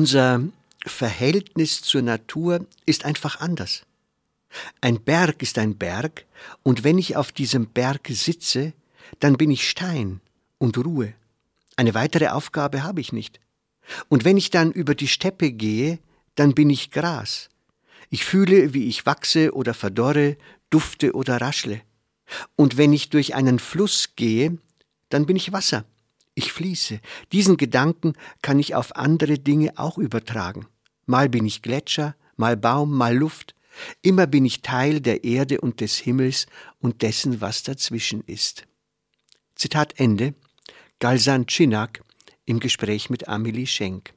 Unser 0.00 0.40
Verhältnis 0.86 1.82
zur 1.82 2.00
Natur 2.00 2.64
ist 2.86 3.04
einfach 3.04 3.40
anders. 3.40 3.82
Ein 4.80 4.98
Berg 4.98 5.42
ist 5.42 5.58
ein 5.58 5.76
Berg, 5.76 6.24
und 6.62 6.84
wenn 6.84 6.96
ich 6.96 7.18
auf 7.18 7.32
diesem 7.32 7.66
Berg 7.66 8.08
sitze, 8.08 8.72
dann 9.18 9.36
bin 9.36 9.50
ich 9.50 9.68
Stein 9.68 10.22
und 10.56 10.78
Ruhe. 10.78 11.12
Eine 11.76 11.92
weitere 11.92 12.28
Aufgabe 12.28 12.82
habe 12.82 13.02
ich 13.02 13.12
nicht. 13.12 13.40
Und 14.08 14.24
wenn 14.24 14.38
ich 14.38 14.48
dann 14.48 14.72
über 14.72 14.94
die 14.94 15.06
Steppe 15.06 15.52
gehe, 15.52 15.98
dann 16.34 16.54
bin 16.54 16.70
ich 16.70 16.90
Gras. 16.90 17.50
Ich 18.08 18.24
fühle, 18.24 18.72
wie 18.72 18.88
ich 18.88 19.04
wachse 19.04 19.52
oder 19.52 19.74
verdorre, 19.74 20.38
dufte 20.70 21.12
oder 21.12 21.42
raschle. 21.42 21.82
Und 22.56 22.78
wenn 22.78 22.94
ich 22.94 23.10
durch 23.10 23.34
einen 23.34 23.58
Fluss 23.58 24.14
gehe, 24.16 24.56
dann 25.10 25.26
bin 25.26 25.36
ich 25.36 25.52
Wasser. 25.52 25.84
Ich 26.40 26.54
fließe. 26.54 27.00
Diesen 27.32 27.58
Gedanken 27.58 28.14
kann 28.40 28.58
ich 28.58 28.74
auf 28.74 28.96
andere 28.96 29.38
Dinge 29.38 29.74
auch 29.76 29.98
übertragen. 29.98 30.66
Mal 31.04 31.28
bin 31.28 31.44
ich 31.44 31.60
Gletscher, 31.60 32.16
mal 32.36 32.56
Baum, 32.56 32.96
mal 32.96 33.14
Luft. 33.14 33.54
Immer 34.00 34.26
bin 34.26 34.46
ich 34.46 34.62
Teil 34.62 35.02
der 35.02 35.22
Erde 35.24 35.60
und 35.60 35.82
des 35.82 35.98
Himmels 35.98 36.46
und 36.78 37.02
dessen, 37.02 37.42
was 37.42 37.62
dazwischen 37.62 38.22
ist. 38.22 38.66
Zitat 39.54 40.00
Ende. 40.00 40.32
Galsan 40.98 41.46
Chinak 41.46 42.02
im 42.46 42.58
Gespräch 42.58 43.10
mit 43.10 43.28
Amelie 43.28 43.66
Schenk. 43.66 44.14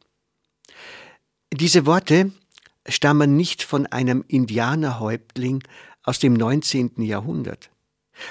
Diese 1.52 1.86
Worte 1.86 2.32
stammen 2.88 3.36
nicht 3.36 3.64
von 3.64 3.86
einem 3.88 4.24
Indianerhäuptling 4.30 5.62
aus 6.04 6.20
dem 6.20 6.36
19. 6.36 7.02
Jahrhundert. 7.02 7.70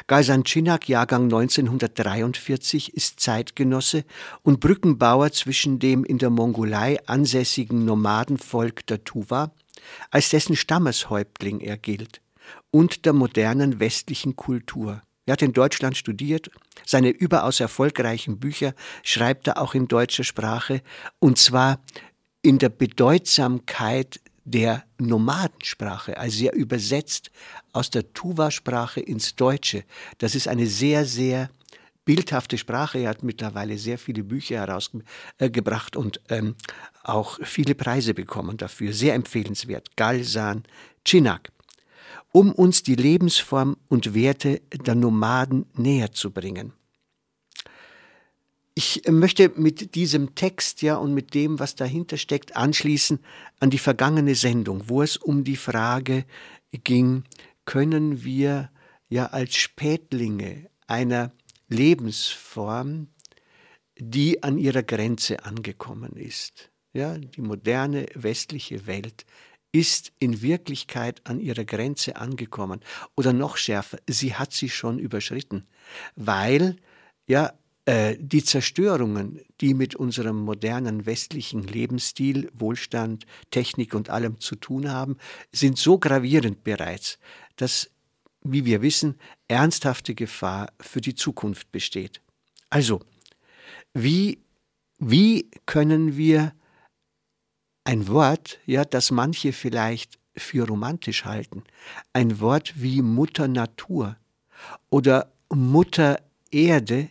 Gaisan 0.07 0.45
Chinak, 0.45 0.89
Jahrgang 0.89 1.25
1943, 1.25 2.95
ist 2.95 3.21
Zeitgenosse 3.21 4.05
und 4.43 4.61
Brückenbauer 4.61 5.33
zwischen 5.33 5.79
dem 5.79 6.05
in 6.05 6.19
der 6.19 6.31
Mongolei 6.31 6.99
ansässigen 7.07 7.85
Nomadenvolk 7.85 8.87
der 8.87 9.05
Tuva, 9.05 9.53
als 10.11 10.31
dessen 10.31 10.57
Stammeshäuptling 10.57 11.61
er 11.61 11.77
gilt, 11.77 12.21
und 12.71 13.05
der 13.05 13.13
modernen 13.13 13.81
westlichen 13.81 14.37
Kultur. 14.37 15.03
Er 15.25 15.33
hat 15.33 15.43
in 15.43 15.53
Deutschland 15.53 15.97
studiert, 15.97 16.51
seine 16.85 17.11
überaus 17.11 17.61
erfolgreichen 17.61 18.39
Bücher 18.39 18.75
schreibt 19.05 19.47
er 19.47 19.61
auch 19.61 19.75
in 19.75 19.87
deutscher 19.87 20.25
Sprache, 20.25 20.83
und 21.21 21.39
zwar 21.39 21.81
in 22.43 22.59
der 22.59 22.71
Bedeutsamkeit 22.71 24.21
der 24.45 24.85
Nomadensprache, 24.99 26.17
also 26.17 26.37
sehr 26.37 26.55
übersetzt 26.55 27.31
aus 27.73 27.91
der 27.91 28.13
Tuva-Sprache 28.13 29.01
ins 29.01 29.37
Deutsche. 29.37 29.85
Das 30.19 30.35
ist 30.35 30.49
eine 30.49 30.67
sehr, 30.67 31.05
sehr 31.05 31.51
bildhafte 32.05 32.59
Sprache. 32.59 32.99
Er 32.99 33.11
hat 33.11 33.23
mittlerweile 33.23 33.79
sehr 33.79 33.99
viele 33.99 34.25
Bücher 34.25 34.57
herausgebracht 34.57 35.97
und 35.97 36.21
ähm, 36.29 36.57
auch 37.03 37.39
viele 37.43 37.75
Preise 37.75 38.15
bekommen 38.15 38.57
dafür. 38.57 38.93
Sehr 38.93 39.15
empfehlenswert. 39.15 39.97
Galsan 39.97 40.65
Chinak. 41.05 41.51
Um 42.33 42.53
uns 42.53 42.83
die 42.83 42.95
Lebensform 42.95 43.77
und 43.89 44.15
Werte 44.15 44.63
der 44.73 44.95
Nomaden 44.95 45.67
näher 45.75 46.13
zu 46.13 46.31
bringen. 46.31 46.73
Ich 48.75 49.03
möchte 49.07 49.51
mit 49.57 49.95
diesem 49.95 50.35
Text 50.35 50.81
ja 50.81 50.97
und 50.97 51.13
mit 51.13 51.35
dem, 51.35 51.59
was 51.59 51.75
dahinter 51.75 52.17
steckt, 52.17 52.57
anschließen 52.57 53.21
an 53.61 53.69
die 53.69 53.79
vergangene 53.79 54.35
Sendung, 54.35 54.89
wo 54.89 55.03
es 55.03 55.19
um 55.19 55.45
die 55.45 55.57
Frage 55.57 56.25
ging, 56.73 57.25
können 57.67 58.25
wir 58.25 58.71
ja 59.11 59.27
als 59.27 59.57
Spätlinge 59.57 60.71
einer 60.87 61.33
Lebensform, 61.69 63.09
die 63.99 64.43
an 64.43 64.57
ihrer 64.57 64.83
Grenze 64.83 65.45
angekommen 65.45 66.17
ist. 66.17 66.71
Ja, 66.95 67.19
die 67.19 67.43
moderne 67.43 68.07
westliche 68.15 68.87
Welt 68.87 69.27
ist 69.73 70.13
in 70.19 70.43
Wirklichkeit 70.43 71.21
an 71.25 71.41
ihrer 71.41 71.65
Grenze 71.65 72.17
angekommen. 72.17 72.81
Oder 73.17 73.33
noch 73.33 73.57
schärfer, 73.57 73.99
sie 74.07 74.35
hat 74.35 74.53
sie 74.53 74.69
schon 74.69 74.99
überschritten, 74.99 75.67
weil 76.15 76.77
ja 77.27 77.53
die 77.85 78.45
Zerstörungen, 78.45 79.41
die 79.61 79.75
mit 79.75 79.97
unserem 79.97 80.37
modernen 80.37 81.05
westlichen 81.05 81.65
Lebensstil, 81.65 82.49
Wohlstand, 82.55 83.27
Technik 83.51 83.95
und 83.95 84.09
allem 84.09 84.39
zu 84.39 84.55
tun 84.55 84.89
haben, 84.89 85.17
sind 85.51 85.79
so 85.79 85.99
gravierend 85.99 86.63
bereits, 86.63 87.19
dass, 87.57 87.91
wie 88.45 88.65
wir 88.65 88.83
wissen, 88.83 89.17
ernsthafte 89.49 90.15
Gefahr 90.15 90.73
für 90.81 91.01
die 91.01 91.17
Zukunft 91.17 91.73
besteht. 91.73 92.21
Also, 92.71 93.01
wie, 93.95 94.39
wie 94.99 95.51
können 95.67 96.17
wir 96.17 96.55
ein 97.83 98.07
Wort, 98.07 98.61
ja, 98.65 98.85
das 98.85 99.11
manche 99.11 99.53
vielleicht 99.53 100.21
für 100.37 100.69
romantisch 100.69 101.25
halten, 101.25 101.65
ein 102.13 102.39
Wort 102.39 102.81
wie 102.81 103.03
Mutter 103.03 103.49
Natur 103.49 104.17
oder 104.89 105.33
Mutter 105.53 106.23
Erde 106.53 107.11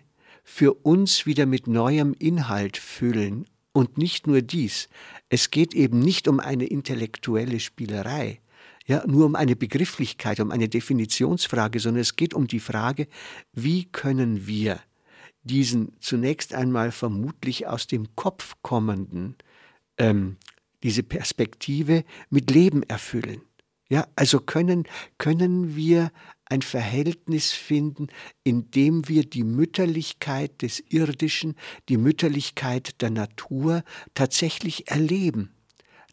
für 0.51 0.73
uns 0.73 1.25
wieder 1.25 1.45
mit 1.45 1.65
neuem 1.65 2.13
Inhalt 2.19 2.75
füllen. 2.75 3.45
Und 3.71 3.97
nicht 3.97 4.27
nur 4.27 4.41
dies, 4.41 4.89
es 5.29 5.49
geht 5.49 5.73
eben 5.73 5.99
nicht 5.99 6.27
um 6.27 6.41
eine 6.41 6.65
intellektuelle 6.65 7.61
Spielerei, 7.61 8.41
ja, 8.85 9.01
nur 9.07 9.25
um 9.25 9.35
eine 9.35 9.55
Begrifflichkeit, 9.55 10.41
um 10.41 10.51
eine 10.51 10.67
Definitionsfrage, 10.67 11.79
sondern 11.79 12.01
es 12.01 12.17
geht 12.17 12.33
um 12.33 12.47
die 12.47 12.59
Frage, 12.59 13.07
wie 13.53 13.85
können 13.85 14.45
wir 14.45 14.81
diesen 15.43 15.93
zunächst 16.01 16.53
einmal 16.53 16.91
vermutlich 16.91 17.67
aus 17.67 17.87
dem 17.87 18.13
Kopf 18.17 18.57
kommenden, 18.61 19.37
ähm, 19.97 20.35
diese 20.83 21.03
Perspektive 21.03 22.03
mit 22.29 22.51
Leben 22.51 22.83
erfüllen. 22.83 23.41
Ja, 23.87 24.05
also 24.17 24.41
können, 24.41 24.83
können 25.17 25.77
wir 25.77 26.11
ein 26.51 26.61
Verhältnis 26.61 27.51
finden, 27.51 28.07
in 28.43 28.69
dem 28.71 29.07
wir 29.07 29.23
die 29.23 29.43
Mütterlichkeit 29.43 30.61
des 30.61 30.83
Irdischen, 30.89 31.55
die 31.89 31.97
Mütterlichkeit 31.97 33.01
der 33.01 33.09
Natur 33.09 33.83
tatsächlich 34.13 34.89
erleben 34.89 35.51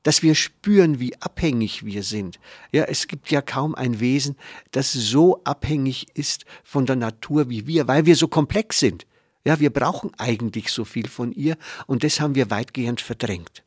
dass 0.04 0.22
wir 0.22 0.34
spüren, 0.34 1.00
wie 1.00 1.14
abhängig 1.20 1.84
wir 1.84 2.02
sind. 2.02 2.38
Ja, 2.72 2.84
es 2.84 3.08
gibt 3.08 3.30
ja 3.30 3.42
kaum 3.42 3.74
ein 3.74 4.00
Wesen, 4.00 4.36
das 4.70 4.92
so 4.92 5.42
abhängig 5.44 6.06
ist 6.14 6.46
von 6.64 6.86
der 6.86 6.96
Natur 6.96 7.50
wie 7.50 7.66
wir, 7.66 7.88
weil 7.88 8.06
wir 8.06 8.16
so 8.16 8.28
komplex 8.28 8.78
sind. 8.78 9.06
Ja, 9.44 9.60
wir 9.60 9.70
brauchen 9.70 10.12
eigentlich 10.16 10.70
so 10.70 10.84
viel 10.84 11.08
von 11.08 11.32
ihr 11.32 11.58
und 11.86 12.04
das 12.04 12.20
haben 12.20 12.36
wir 12.36 12.48
weitgehend 12.48 13.00
verdrängt. 13.00 13.64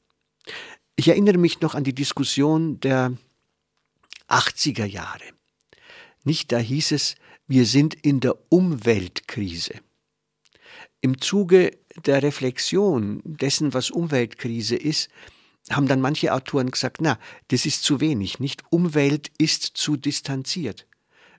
Ich 0.95 1.09
erinnere 1.09 1.37
mich 1.37 1.61
noch 1.61 1.75
an 1.75 1.83
die 1.83 1.93
Diskussion 1.93 2.79
der 2.79 3.13
80er 4.27 4.85
Jahre. 4.85 5.23
Nicht 6.23 6.51
da 6.51 6.57
hieß 6.57 6.91
es, 6.91 7.15
wir 7.47 7.65
sind 7.65 7.93
in 7.93 8.19
der 8.19 8.35
Umweltkrise. 8.49 9.75
Im 11.01 11.19
Zuge 11.19 11.77
der 12.05 12.21
Reflexion 12.21 13.21
dessen, 13.25 13.73
was 13.73 13.89
Umweltkrise 13.89 14.75
ist, 14.75 15.09
haben 15.69 15.87
dann 15.87 16.01
manche 16.01 16.33
Autoren 16.33 16.71
gesagt, 16.71 17.01
na, 17.01 17.19
das 17.49 17.65
ist 17.65 17.83
zu 17.83 17.99
wenig, 17.99 18.39
nicht 18.39 18.63
Umwelt 18.69 19.31
ist 19.37 19.63
zu 19.63 19.97
distanziert. 19.97 20.87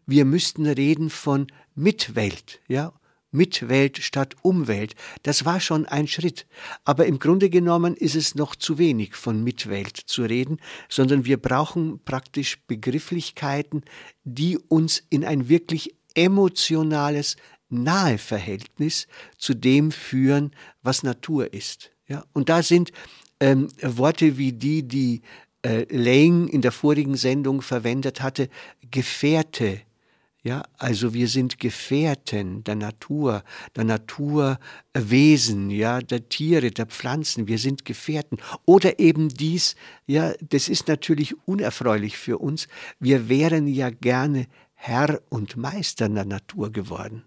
Wir 0.06 0.24
müssten 0.24 0.66
reden 0.66 1.10
von 1.10 1.46
Mitwelt, 1.74 2.60
ja, 2.68 2.92
Mitwelt 3.32 3.98
statt 3.98 4.36
Umwelt. 4.42 4.94
Das 5.24 5.44
war 5.44 5.58
schon 5.58 5.86
ein 5.86 6.06
Schritt. 6.06 6.46
Aber 6.84 7.06
im 7.06 7.18
Grunde 7.18 7.50
genommen 7.50 7.96
ist 7.96 8.14
es 8.14 8.34
noch 8.34 8.54
zu 8.54 8.78
wenig 8.78 9.16
von 9.16 9.42
Mitwelt 9.42 9.96
zu 9.96 10.22
reden, 10.22 10.58
sondern 10.88 11.24
wir 11.24 11.38
brauchen 11.38 12.00
praktisch 12.04 12.58
Begrifflichkeiten, 12.66 13.82
die 14.24 14.58
uns 14.58 15.02
in 15.10 15.24
ein 15.24 15.48
wirklich 15.48 15.96
emotionales 16.14 17.36
nahe 17.68 18.18
Verhältnis 18.18 19.08
zu 19.38 19.54
dem 19.54 19.90
führen, 19.90 20.52
was 20.82 21.02
Natur 21.02 21.52
ist. 21.52 21.90
Ja, 22.06 22.24
und 22.34 22.48
da 22.48 22.62
sind 22.62 22.92
ähm, 23.40 23.68
Worte 23.80 24.36
wie 24.36 24.52
die, 24.52 24.86
die 24.86 25.22
äh, 25.62 25.86
Lang 25.90 26.48
in 26.48 26.60
der 26.60 26.72
vorigen 26.72 27.16
Sendung 27.16 27.62
verwendet 27.62 28.20
hatte, 28.20 28.48
Gefährte, 28.90 29.80
Ja, 30.44 30.64
also 30.76 31.14
wir 31.14 31.28
sind 31.28 31.60
Gefährten 31.60 32.64
der 32.64 32.74
Natur, 32.74 33.44
der 33.76 33.84
Naturwesen, 33.84 35.70
ja, 35.70 36.00
der 36.00 36.28
Tiere, 36.28 36.72
der 36.72 36.86
Pflanzen, 36.86 37.46
wir 37.46 37.58
sind 37.58 37.84
Gefährten. 37.84 38.38
Oder 38.64 38.98
eben 38.98 39.28
dies, 39.28 39.76
ja, 40.04 40.32
das 40.40 40.68
ist 40.68 40.88
natürlich 40.88 41.36
unerfreulich 41.46 42.18
für 42.18 42.38
uns. 42.38 42.66
Wir 42.98 43.28
wären 43.28 43.68
ja 43.68 43.90
gerne 43.90 44.48
Herr 44.74 45.22
und 45.28 45.56
Meister 45.56 46.08
der 46.08 46.24
Natur 46.24 46.72
geworden. 46.72 47.22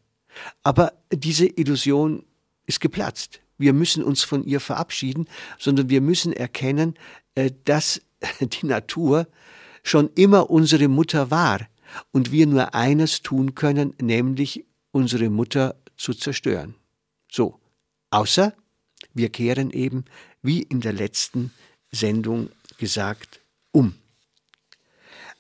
Aber 0.62 0.92
diese 1.10 1.46
Illusion 1.46 2.26
ist 2.66 2.82
geplatzt. 2.82 3.40
Wir 3.58 3.72
müssen 3.72 4.04
uns 4.04 4.24
von 4.24 4.44
ihr 4.44 4.60
verabschieden, 4.60 5.30
sondern 5.58 5.90
wir 5.90 6.02
müssen 6.02 6.34
erkennen, 6.34 6.96
äh, 7.36 7.52
dass 7.64 8.02
die 8.42 8.66
Natur 8.66 9.30
schon 9.84 10.10
immer 10.16 10.50
unsere 10.50 10.90
Mutter 10.90 11.32
war 11.32 11.62
und 12.12 12.32
wir 12.32 12.48
nur 12.48 12.74
eines 12.74 13.22
tun 13.22 13.56
können, 13.56 13.94
nämlich 14.02 14.66
unsere 14.92 15.30
Mutter 15.30 15.76
zu 15.98 16.14
zerstören. 16.14 16.76
So, 17.32 17.60
außer 18.12 18.54
wir 19.14 19.30
kehren 19.30 19.72
eben, 19.72 20.06
wie 20.42 20.62
in 20.62 20.82
der 20.82 20.94
letzten 20.94 21.52
Sendung 21.92 22.50
gesagt, 22.78 23.42
um. 23.72 23.96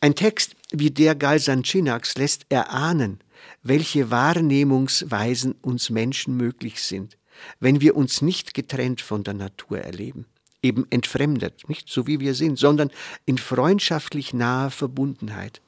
Ein 0.01 0.15
Text 0.15 0.55
wie 0.71 0.91
der 0.91 1.15
Galsanchinax 1.15 2.15
lässt 2.17 2.45
erahnen, 2.49 3.19
welche 3.63 4.11
Wahrnehmungsweisen 4.11 5.53
uns 5.61 5.89
Menschen 5.89 6.37
möglich 6.37 6.81
sind, 6.81 7.17
wenn 7.59 7.81
wir 7.81 7.95
uns 7.95 8.21
nicht 8.21 8.53
getrennt 8.53 9.01
von 9.01 9.23
der 9.23 9.33
Natur 9.33 9.79
erleben, 9.79 10.25
eben 10.61 10.85
entfremdet, 10.89 11.67
nicht 11.69 11.89
so 11.89 12.07
wie 12.07 12.19
wir 12.19 12.33
sind, 12.33 12.57
sondern 12.57 12.91
in 13.25 13.37
freundschaftlich 13.37 14.33
naher 14.33 14.71
Verbundenheit. 14.71 15.61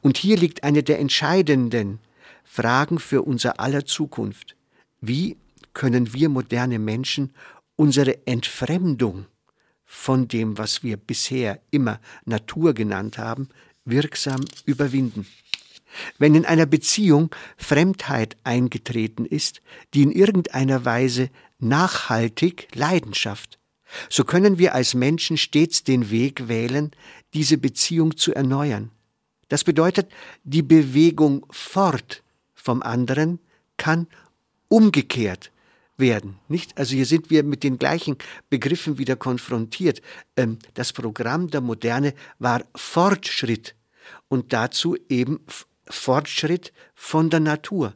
Und 0.00 0.16
hier 0.16 0.36
liegt 0.36 0.64
eine 0.64 0.82
der 0.82 0.98
entscheidenden 0.98 1.98
Fragen 2.44 2.98
für 2.98 3.22
unser 3.22 3.60
aller 3.60 3.84
Zukunft. 3.84 4.56
Wie 5.00 5.36
können 5.72 6.12
wir 6.14 6.28
moderne 6.28 6.78
Menschen 6.78 7.34
unsere 7.76 8.26
Entfremdung 8.26 9.26
von 9.84 10.28
dem, 10.28 10.56
was 10.58 10.82
wir 10.82 10.96
bisher 10.96 11.60
immer 11.70 12.00
Natur 12.24 12.74
genannt 12.74 13.18
haben, 13.18 13.48
wirksam 13.84 14.44
überwinden? 14.64 15.26
Wenn 16.18 16.34
in 16.34 16.44
einer 16.44 16.66
Beziehung 16.66 17.34
Fremdheit 17.56 18.36
eingetreten 18.44 19.26
ist, 19.26 19.62
die 19.94 20.02
in 20.02 20.10
irgendeiner 20.10 20.84
Weise 20.84 21.30
nachhaltig 21.58 22.68
Leidenschaft, 22.74 23.58
so 24.08 24.24
können 24.24 24.58
wir 24.58 24.74
als 24.74 24.94
Menschen 24.94 25.36
stets 25.36 25.84
den 25.84 26.10
Weg 26.10 26.48
wählen, 26.48 26.90
diese 27.32 27.58
Beziehung 27.58 28.16
zu 28.16 28.34
erneuern. 28.34 28.90
Das 29.48 29.64
bedeutet, 29.64 30.10
die 30.44 30.62
Bewegung 30.62 31.46
fort 31.50 32.22
vom 32.54 32.82
anderen 32.82 33.40
kann 33.76 34.06
umgekehrt 34.68 35.50
werden. 35.96 36.38
Nicht? 36.48 36.76
Also 36.76 36.94
hier 36.94 37.06
sind 37.06 37.30
wir 37.30 37.44
mit 37.44 37.62
den 37.62 37.78
gleichen 37.78 38.16
Begriffen 38.50 38.98
wieder 38.98 39.16
konfrontiert. 39.16 40.02
Ähm, 40.36 40.58
das 40.74 40.92
Programm 40.92 41.48
der 41.48 41.60
Moderne 41.60 42.14
war 42.38 42.64
Fortschritt 42.74 43.74
und 44.28 44.52
dazu 44.52 44.96
eben 45.08 45.40
Fortschritt 45.88 46.72
von 46.94 47.30
der 47.30 47.40
Natur. 47.40 47.94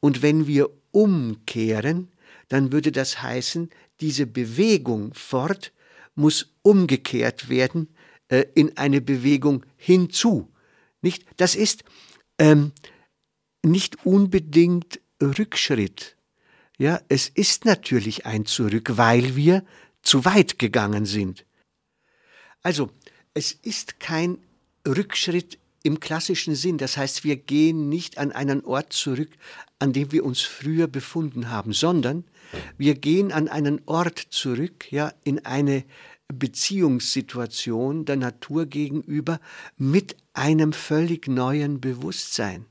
Und 0.00 0.22
wenn 0.22 0.46
wir 0.46 0.70
umkehren, 0.90 2.08
dann 2.48 2.72
würde 2.72 2.92
das 2.92 3.22
heißen, 3.22 3.70
diese 4.00 4.26
Bewegung 4.26 5.12
fort 5.14 5.72
muss 6.14 6.54
umgekehrt 6.62 7.48
werden 7.48 7.88
äh, 8.28 8.44
in 8.54 8.76
eine 8.76 9.00
Bewegung 9.00 9.64
hinzu. 9.76 10.50
Nicht? 11.06 11.24
Das 11.36 11.54
ist 11.54 11.84
ähm, 12.40 12.72
nicht 13.62 14.04
unbedingt 14.04 14.98
Rückschritt. 15.22 16.16
Ja, 16.78 17.00
es 17.08 17.28
ist 17.28 17.64
natürlich 17.64 18.26
ein 18.26 18.44
Zurück, 18.44 18.96
weil 18.96 19.36
wir 19.36 19.64
zu 20.02 20.24
weit 20.24 20.58
gegangen 20.58 21.06
sind. 21.06 21.46
Also, 22.64 22.90
es 23.34 23.52
ist 23.52 24.00
kein 24.00 24.38
Rückschritt 24.84 25.58
im 25.84 26.00
klassischen 26.00 26.56
Sinn. 26.56 26.76
Das 26.76 26.96
heißt, 26.96 27.22
wir 27.22 27.36
gehen 27.36 27.88
nicht 27.88 28.18
an 28.18 28.32
einen 28.32 28.64
Ort 28.64 28.92
zurück, 28.92 29.30
an 29.78 29.92
dem 29.92 30.10
wir 30.10 30.24
uns 30.24 30.42
früher 30.42 30.88
befunden 30.88 31.50
haben, 31.50 31.72
sondern 31.72 32.24
wir 32.78 32.96
gehen 32.96 33.30
an 33.30 33.46
einen 33.46 33.80
Ort 33.86 34.18
zurück, 34.18 34.90
ja, 34.90 35.14
in 35.22 35.46
eine 35.46 35.84
Beziehungssituation 36.32 38.04
der 38.04 38.16
Natur 38.16 38.66
gegenüber 38.66 39.40
mit 39.76 40.16
einem 40.32 40.72
völlig 40.72 41.28
neuen 41.28 41.80
Bewusstsein. 41.80 42.66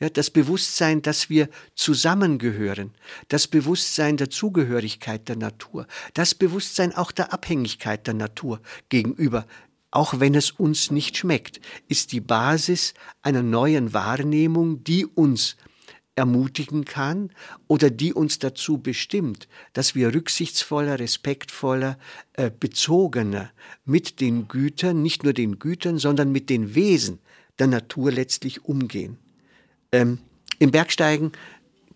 Ja, 0.00 0.10
das 0.10 0.30
Bewusstsein, 0.30 1.02
dass 1.02 1.30
wir 1.30 1.48
zusammengehören, 1.76 2.92
das 3.28 3.46
Bewusstsein 3.46 4.16
der 4.16 4.28
Zugehörigkeit 4.28 5.28
der 5.28 5.36
Natur, 5.36 5.86
das 6.14 6.34
Bewusstsein 6.34 6.94
auch 6.94 7.12
der 7.12 7.32
Abhängigkeit 7.32 8.06
der 8.06 8.14
Natur 8.14 8.60
gegenüber, 8.88 9.46
auch 9.92 10.18
wenn 10.18 10.34
es 10.34 10.50
uns 10.50 10.90
nicht 10.90 11.16
schmeckt, 11.16 11.60
ist 11.86 12.10
die 12.10 12.20
Basis 12.20 12.94
einer 13.22 13.44
neuen 13.44 13.92
Wahrnehmung, 13.92 14.82
die 14.82 15.06
uns 15.06 15.56
ermutigen 16.16 16.84
kann 16.84 17.30
oder 17.66 17.90
die 17.90 18.12
uns 18.12 18.38
dazu 18.38 18.78
bestimmt, 18.78 19.48
dass 19.72 19.94
wir 19.94 20.14
rücksichtsvoller, 20.14 20.98
respektvoller, 20.98 21.98
äh, 22.34 22.50
bezogener 22.50 23.50
mit 23.84 24.20
den 24.20 24.48
Gütern, 24.48 25.02
nicht 25.02 25.24
nur 25.24 25.32
den 25.32 25.58
Gütern, 25.58 25.98
sondern 25.98 26.30
mit 26.30 26.50
den 26.50 26.74
Wesen 26.74 27.18
der 27.58 27.66
Natur 27.66 28.12
letztlich 28.12 28.64
umgehen. 28.64 29.18
Ähm, 29.92 30.18
Im 30.58 30.70
Bergsteigen 30.70 31.32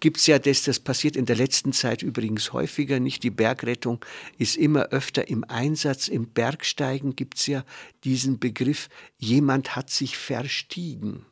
gibt 0.01 0.19
es 0.19 0.27
ja 0.27 0.39
das, 0.39 0.63
das 0.63 0.81
passiert 0.81 1.17
in 1.17 1.27
der 1.27 1.37
letzten 1.37 1.73
Zeit 1.73 2.03
übrigens 2.03 2.53
häufiger, 2.53 3.01
nicht 3.01 3.23
die 3.23 3.31
Bergrettung 3.31 4.05
ist 4.37 4.57
immer 4.57 4.87
öfter 4.87 5.29
im 5.29 5.45
Einsatz. 5.45 6.09
Im 6.09 6.29
Bergsteigen 6.29 7.17
gibt 7.17 7.39
es 7.39 7.47
ja 7.47 7.65
diesen 8.05 8.39
Begriff, 8.39 8.89
jemand 9.17 9.75
hat 9.75 9.91
sich 9.91 10.17
verstiegen. 10.17 11.27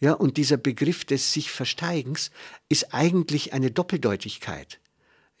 Ja, 0.00 0.14
und 0.14 0.38
dieser 0.38 0.56
Begriff 0.56 1.04
des 1.04 1.32
sich 1.32 1.50
Versteigens 1.50 2.30
ist 2.68 2.94
eigentlich 2.94 3.52
eine 3.52 3.70
Doppeldeutigkeit. 3.70 4.80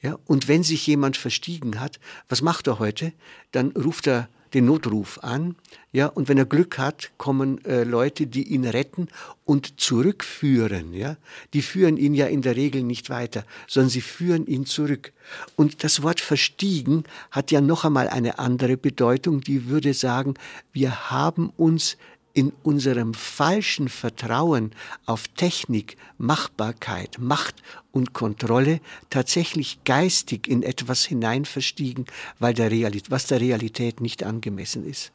Ja, 0.02 0.18
und 0.26 0.48
wenn 0.48 0.62
sich 0.62 0.86
jemand 0.86 1.16
verstiegen 1.16 1.80
hat, 1.80 1.98
was 2.28 2.42
macht 2.42 2.66
er 2.66 2.78
heute? 2.78 3.12
Dann 3.52 3.72
ruft 3.72 4.06
er 4.06 4.28
den 4.54 4.64
Notruf 4.64 5.18
an, 5.22 5.54
ja, 5.92 6.06
und 6.06 6.28
wenn 6.28 6.38
er 6.38 6.44
Glück 6.44 6.78
hat, 6.78 7.12
kommen 7.18 7.64
äh, 7.64 7.84
Leute, 7.84 8.26
die 8.26 8.48
ihn 8.48 8.64
retten 8.64 9.08
und 9.44 9.80
zurückführen, 9.80 10.92
ja. 10.92 11.16
Die 11.54 11.62
führen 11.62 11.96
ihn 11.96 12.14
ja 12.14 12.26
in 12.26 12.42
der 12.42 12.56
Regel 12.56 12.82
nicht 12.82 13.10
weiter, 13.10 13.44
sondern 13.68 13.90
sie 13.90 14.00
führen 14.00 14.46
ihn 14.46 14.66
zurück. 14.66 15.12
Und 15.56 15.84
das 15.84 16.02
Wort 16.02 16.20
verstiegen 16.20 17.04
hat 17.30 17.50
ja 17.50 17.60
noch 17.60 17.84
einmal 17.84 18.08
eine 18.08 18.38
andere 18.38 18.76
Bedeutung, 18.76 19.40
die 19.40 19.68
würde 19.68 19.94
sagen, 19.94 20.34
wir 20.72 21.10
haben 21.10 21.50
uns 21.56 21.96
in 22.32 22.52
unserem 22.62 23.14
falschen 23.14 23.88
Vertrauen 23.88 24.72
auf 25.06 25.28
Technik, 25.28 25.96
Machbarkeit, 26.18 27.18
Macht 27.18 27.56
und 27.92 28.12
Kontrolle 28.12 28.80
tatsächlich 29.10 29.82
geistig 29.84 30.46
in 30.46 30.62
etwas 30.62 31.04
hineinverstiegen, 31.04 32.06
weil 32.38 32.54
der 32.54 32.70
Realität, 32.70 33.10
was 33.10 33.26
der 33.26 33.40
Realität 33.40 34.00
nicht 34.00 34.22
angemessen 34.22 34.86
ist. 34.86 35.12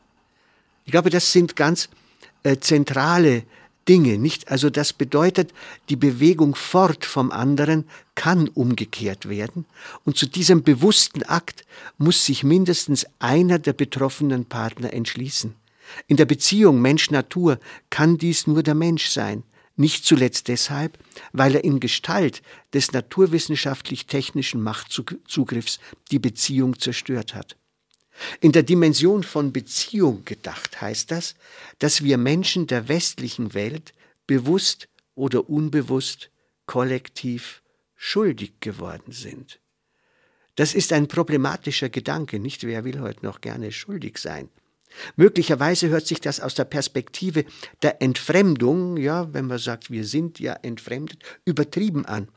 Ich 0.86 0.92
glaube, 0.92 1.10
das 1.10 1.32
sind 1.32 1.56
ganz 1.56 1.90
äh, 2.44 2.58
zentrale 2.58 3.44
Dinge, 3.88 4.18
nicht? 4.18 4.50
Also 4.50 4.70
das 4.70 4.94
bedeutet, 4.94 5.54
die 5.90 5.96
Bewegung 5.96 6.56
fort 6.56 7.06
vom 7.06 7.32
anderen 7.32 7.86
kann 8.16 8.48
umgekehrt 8.48 9.30
werden 9.30 9.66
und 10.06 10.18
zu 10.18 10.26
diesem 10.26 10.64
bewussten 10.64 11.24
Akt 11.24 11.66
muss 11.98 12.26
sich 12.26 12.44
mindestens 12.44 13.06
einer 13.20 13.60
der 13.60 13.74
betroffenen 13.74 14.46
Partner 14.46 14.92
entschließen. 14.92 15.56
In 16.08 16.18
der 16.18 16.26
Beziehung 16.26 16.82
Mensch-Natur 16.82 17.60
kann 17.90 18.18
dies 18.18 18.48
nur 18.48 18.64
der 18.64 18.76
Mensch 18.76 19.08
sein, 19.08 19.44
nicht 19.76 20.06
zuletzt 20.06 20.48
deshalb, 20.48 20.98
weil 21.34 21.56
er 21.56 21.64
in 21.64 21.80
Gestalt 21.80 22.42
des 22.74 22.92
naturwissenschaftlich-technischen 22.92 24.62
Machtzugriffs 24.62 25.80
die 26.12 26.20
Beziehung 26.20 26.80
zerstört 26.80 27.36
hat. 27.36 27.58
In 28.40 28.54
der 28.54 28.64
Dimension 28.64 29.24
von 29.24 29.52
Beziehung 29.52 30.24
gedacht 30.24 30.80
heißt 30.80 31.12
das, 31.12 31.36
dass 31.80 32.04
wir 32.04 32.18
Menschen 32.18 32.68
der 32.68 32.88
westlichen 32.88 33.54
Welt 33.54 33.94
bewusst 34.26 34.88
oder 35.16 35.50
unbewusst 35.50 36.30
kollektiv 36.66 37.62
schuldig 37.96 38.54
geworden 38.62 39.12
sind. 39.12 39.60
Das 40.56 40.74
ist 40.74 40.94
ein 40.94 41.08
problematischer 41.10 41.90
Gedanke, 41.90 42.40
nicht 42.40 42.64
wer 42.64 42.86
will 42.86 43.02
heute 43.02 43.26
noch 43.26 43.42
gerne 43.42 43.74
schuldig 43.74 44.18
sein. 44.18 44.50
Möglicherweise 45.16 45.90
hört 45.90 46.08
sich 46.08 46.22
das 46.22 46.40
aus 46.40 46.56
der 46.56 46.66
Perspektive 46.66 47.46
der 47.82 48.02
Entfremdung, 48.02 48.98
ja, 48.98 49.34
wenn 49.34 49.46
man 49.46 49.60
sagt, 49.60 49.92
wir 49.92 50.06
sind 50.06 50.40
ja 50.40 50.54
entfremdet, 50.54 51.24
übertrieben 51.46 52.06
an. 52.06 52.30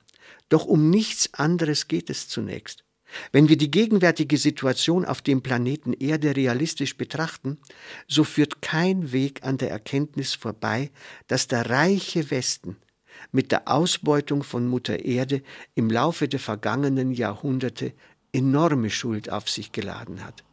Doch 0.49 0.65
um 0.65 0.91
nichts 0.91 1.35
anderes 1.35 1.89
geht 1.89 2.11
es 2.11 2.29
zunächst. 2.29 2.85
Wenn 3.33 3.49
wir 3.49 3.57
die 3.57 3.71
gegenwärtige 3.71 4.37
Situation 4.37 5.05
auf 5.05 5.23
dem 5.23 5.43
Planeten 5.43 5.95
Erde 5.95 6.37
realistisch 6.37 6.97
betrachten, 6.97 7.59
so 8.07 8.23
führt 8.25 8.61
kein 8.61 9.13
Weg 9.13 9.45
an 9.45 9.57
der 9.57 9.71
Erkenntnis 9.71 10.35
vorbei, 10.35 10.91
dass 11.27 11.49
der 11.49 11.71
reiche 11.71 12.31
Westen 12.31 12.77
mit 13.33 13.51
der 13.51 13.69
Ausbeutung 13.69 14.43
von 14.43 14.67
Mutter 14.67 15.05
Erde 15.05 15.43
im 15.75 15.91
Laufe 15.91 16.29
der 16.29 16.41
vergangenen 16.41 17.13
Jahrhunderte 17.13 17.93
enorme 18.33 18.91
Schuld 18.91 19.31
auf 19.31 19.49
sich 19.49 19.73
geladen 19.73 20.25
hat. 20.25 20.45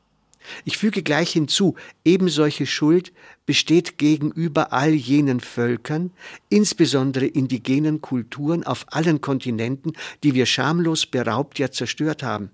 Ich 0.63 0.77
füge 0.77 1.03
gleich 1.03 1.31
hinzu, 1.31 1.75
ebensolche 2.03 2.65
Schuld 2.65 3.13
besteht 3.45 3.97
gegenüber 3.97 4.73
all 4.73 4.93
jenen 4.93 5.39
Völkern, 5.39 6.11
insbesondere 6.49 7.25
indigenen 7.25 8.01
Kulturen 8.01 8.63
auf 8.63 8.85
allen 8.89 9.21
Kontinenten, 9.21 9.93
die 10.23 10.33
wir 10.33 10.45
schamlos 10.45 11.05
beraubt 11.05 11.59
ja 11.59 11.71
zerstört 11.71 12.23
haben, 12.23 12.51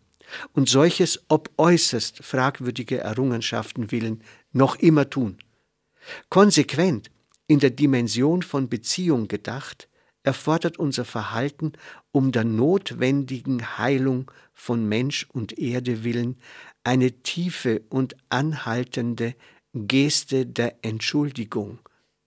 und 0.54 0.70
solches 0.70 1.24
ob 1.28 1.50
äußerst 1.58 2.24
fragwürdige 2.24 3.00
Errungenschaften 3.00 3.92
willen 3.92 4.24
noch 4.52 4.76
immer 4.76 5.10
tun. 5.10 5.38
Konsequent 6.30 7.12
in 7.48 7.60
der 7.60 7.70
Dimension 7.70 8.44
von 8.44 8.70
Beziehung 8.70 9.28
gedacht, 9.28 9.88
erfordert 10.24 10.78
unser 10.78 11.06
Verhalten 11.06 11.74
um 12.12 12.32
der 12.32 12.44
notwendigen 12.44 13.78
Heilung 13.78 14.32
von 14.54 14.88
Mensch 14.88 15.28
und 15.32 15.58
Erde 15.58 16.04
willen 16.04 16.38
eine 16.84 17.12
tiefe 17.24 17.82
und 17.90 18.16
anhaltende 18.30 19.36
Geste 19.74 20.46
der 20.46 20.84
Entschuldigung, 20.84 21.80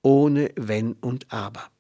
ohne 0.02 0.50
Wenn 0.56 0.94
und 0.94 1.32
Aber. 1.32 1.70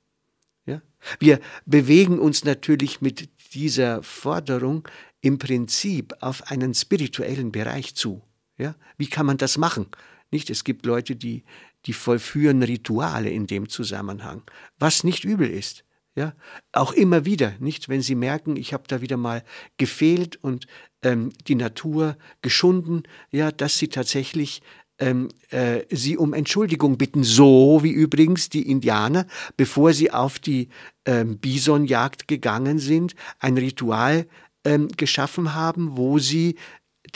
Ja? 0.66 0.80
Wir 1.18 1.40
bewegen 1.66 2.18
uns 2.18 2.44
natürlich 2.44 3.00
mit 3.00 3.28
dieser 3.54 4.02
Forderung 4.02 4.86
im 5.20 5.38
Prinzip 5.38 6.14
auf 6.20 6.50
einen 6.50 6.74
spirituellen 6.74 7.52
Bereich 7.52 7.94
zu. 7.94 8.22
Ja? 8.58 8.74
Wie 8.98 9.06
kann 9.06 9.26
man 9.26 9.38
das 9.38 9.56
machen? 9.56 9.86
Nicht? 10.30 10.50
Es 10.50 10.64
gibt 10.64 10.84
Leute, 10.84 11.16
die, 11.16 11.44
die 11.86 11.92
vollführen 11.92 12.62
Rituale 12.62 13.30
in 13.30 13.46
dem 13.46 13.68
Zusammenhang, 13.68 14.42
was 14.78 15.04
nicht 15.04 15.24
übel 15.24 15.48
ist. 15.48 15.83
Ja, 16.16 16.32
auch 16.70 16.92
immer 16.92 17.24
wieder, 17.24 17.54
nicht, 17.58 17.88
wenn 17.88 18.00
sie 18.00 18.14
merken, 18.14 18.56
ich 18.56 18.72
habe 18.72 18.84
da 18.86 19.00
wieder 19.00 19.16
mal 19.16 19.42
gefehlt 19.78 20.36
und 20.36 20.68
ähm, 21.02 21.32
die 21.48 21.56
Natur 21.56 22.16
geschunden, 22.40 23.02
ja, 23.32 23.50
dass 23.50 23.78
sie 23.78 23.88
tatsächlich 23.88 24.62
ähm, 24.98 25.28
äh, 25.50 25.82
sie 25.90 26.16
um 26.16 26.32
Entschuldigung 26.32 26.98
bitten, 26.98 27.24
so 27.24 27.80
wie 27.82 27.90
übrigens 27.90 28.48
die 28.48 28.70
Indianer, 28.70 29.26
bevor 29.56 29.92
sie 29.92 30.12
auf 30.12 30.38
die 30.38 30.68
ähm, 31.04 31.38
Bisonjagd 31.38 32.28
gegangen 32.28 32.78
sind, 32.78 33.16
ein 33.40 33.58
Ritual 33.58 34.26
ähm, 34.64 34.88
geschaffen 34.96 35.54
haben, 35.54 35.96
wo 35.96 36.18
sie 36.18 36.56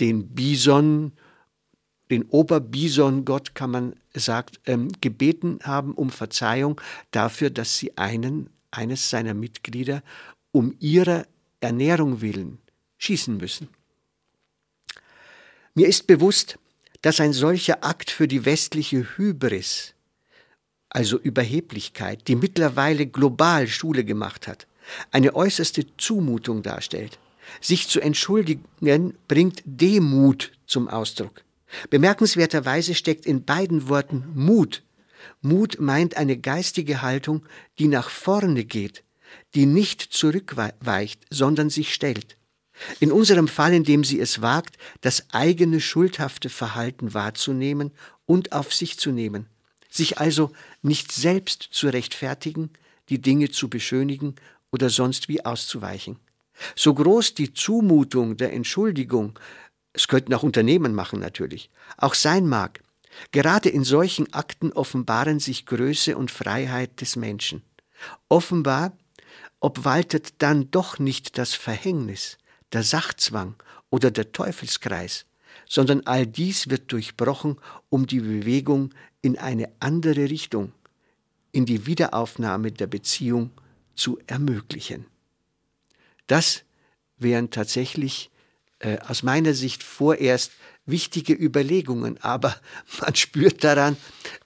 den 0.00 0.34
Bison, 0.34 1.12
den 2.10 2.24
Oberbison-Gott, 2.24 3.54
kann 3.54 3.70
man 3.70 3.94
sagt, 4.12 4.60
ähm, 4.66 4.88
gebeten 5.00 5.60
haben 5.62 5.92
um 5.92 6.10
Verzeihung 6.10 6.80
dafür, 7.10 7.50
dass 7.50 7.78
sie 7.78 7.96
einen 7.96 8.50
eines 8.70 9.10
seiner 9.10 9.34
Mitglieder 9.34 10.02
um 10.52 10.74
ihrer 10.78 11.26
Ernährung 11.60 12.20
willen 12.20 12.58
schießen 12.98 13.36
müssen. 13.36 13.68
Mir 15.74 15.86
ist 15.86 16.06
bewusst, 16.06 16.58
dass 17.02 17.20
ein 17.20 17.32
solcher 17.32 17.84
Akt 17.84 18.10
für 18.10 18.26
die 18.26 18.44
westliche 18.44 19.16
Hybris, 19.16 19.94
also 20.90 21.18
Überheblichkeit, 21.18 22.26
die 22.26 22.34
mittlerweile 22.34 23.06
global 23.06 23.68
Schule 23.68 24.04
gemacht 24.04 24.48
hat, 24.48 24.66
eine 25.12 25.34
äußerste 25.34 25.86
Zumutung 25.96 26.62
darstellt. 26.62 27.18
Sich 27.60 27.88
zu 27.88 28.00
entschuldigen 28.00 29.14
bringt 29.28 29.62
Demut 29.64 30.52
zum 30.66 30.88
Ausdruck. 30.88 31.44
Bemerkenswerterweise 31.90 32.94
steckt 32.94 33.26
in 33.26 33.44
beiden 33.44 33.88
Worten 33.88 34.24
Mut 34.34 34.82
Mut 35.40 35.80
meint 35.80 36.16
eine 36.16 36.36
geistige 36.36 37.02
Haltung, 37.02 37.44
die 37.78 37.88
nach 37.88 38.10
vorne 38.10 38.64
geht, 38.64 39.04
die 39.54 39.66
nicht 39.66 40.00
zurückweicht, 40.02 41.22
sondern 41.30 41.70
sich 41.70 41.94
stellt. 41.94 42.36
In 43.00 43.12
unserem 43.12 43.48
Fall, 43.48 43.74
in 43.74 43.84
dem 43.84 44.04
sie 44.04 44.20
es 44.20 44.40
wagt, 44.40 44.78
das 45.00 45.26
eigene 45.32 45.80
schuldhafte 45.80 46.48
Verhalten 46.48 47.14
wahrzunehmen 47.14 47.92
und 48.26 48.52
auf 48.52 48.72
sich 48.72 48.98
zu 48.98 49.10
nehmen, 49.10 49.46
sich 49.90 50.18
also 50.18 50.52
nicht 50.82 51.12
selbst 51.12 51.62
zu 51.62 51.88
rechtfertigen, 51.88 52.70
die 53.08 53.20
Dinge 53.20 53.50
zu 53.50 53.68
beschönigen 53.68 54.34
oder 54.70 54.90
sonst 54.90 55.28
wie 55.28 55.44
auszuweichen. 55.44 56.18
So 56.76 56.94
groß 56.94 57.34
die 57.34 57.52
Zumutung 57.52 58.36
der 58.36 58.52
Entschuldigung, 58.52 59.38
es 59.92 60.08
könnten 60.08 60.34
auch 60.34 60.42
Unternehmen 60.42 60.94
machen 60.94 61.20
natürlich, 61.20 61.70
auch 61.96 62.14
sein 62.14 62.46
mag, 62.46 62.80
Gerade 63.32 63.68
in 63.68 63.84
solchen 63.84 64.32
Akten 64.32 64.72
offenbaren 64.72 65.40
sich 65.40 65.66
Größe 65.66 66.16
und 66.16 66.30
Freiheit 66.30 67.00
des 67.00 67.16
Menschen. 67.16 67.62
Offenbar 68.28 68.96
obwaltet 69.60 70.34
dann 70.38 70.70
doch 70.70 70.98
nicht 70.98 71.36
das 71.38 71.54
Verhängnis, 71.54 72.38
der 72.72 72.82
Sachzwang 72.82 73.56
oder 73.90 74.10
der 74.10 74.32
Teufelskreis, 74.32 75.26
sondern 75.68 76.02
all 76.06 76.26
dies 76.26 76.70
wird 76.70 76.92
durchbrochen, 76.92 77.58
um 77.88 78.06
die 78.06 78.20
Bewegung 78.20 78.94
in 79.20 79.38
eine 79.38 79.72
andere 79.80 80.30
Richtung, 80.30 80.72
in 81.52 81.66
die 81.66 81.86
Wiederaufnahme 81.86 82.72
der 82.72 82.86
Beziehung 82.86 83.50
zu 83.94 84.18
ermöglichen. 84.26 85.06
Das 86.26 86.62
wären 87.16 87.50
tatsächlich 87.50 88.30
äh, 88.78 88.98
aus 89.00 89.22
meiner 89.22 89.54
Sicht 89.54 89.82
vorerst 89.82 90.52
wichtige 90.88 91.34
Überlegungen, 91.34 92.18
aber 92.22 92.56
man 93.00 93.14
spürt 93.14 93.64
daran, 93.64 93.96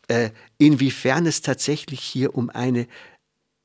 äh, 0.08 0.30
inwiefern 0.58 1.26
es 1.26 1.42
tatsächlich 1.42 2.00
hier 2.00 2.34
um 2.34 2.50
eine 2.50 2.86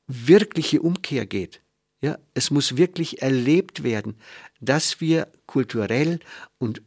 wirkliche 0.06 0.80
Umkehr 0.80 1.26
geht. 1.26 1.60
Ja, 2.00 2.16
es 2.34 2.50
muss 2.50 2.76
wirklich 2.76 3.22
erlebt 3.22 3.82
werden, 3.82 4.16
dass 4.60 5.00
wir 5.00 5.28
kulturell 5.46 6.20
und 6.58 6.80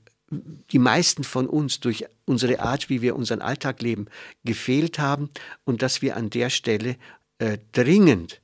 die 0.71 0.79
meisten 0.79 1.25
von 1.25 1.47
uns 1.47 1.81
durch 1.81 2.05
unsere 2.25 2.61
Art, 2.61 2.89
wie 2.89 3.01
wir 3.01 3.15
unseren 3.15 3.41
Alltag 3.41 3.81
leben, 3.81 4.05
gefehlt 4.45 4.99
haben 4.99 5.29
und 5.65 5.81
dass 5.81 6.01
wir 6.01 6.15
an 6.15 6.29
der 6.29 6.49
Stelle 6.49 6.95
äh, 7.39 7.57
dringend 7.73 8.41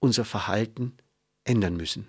unser 0.00 0.24
Verhalten 0.24 0.96
ändern 1.44 1.76
müssen. 1.76 2.08